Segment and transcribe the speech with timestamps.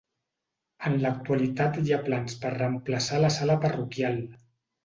[0.89, 4.19] En l'actualitat hi ha plans per reemplaçar la sala parroquial.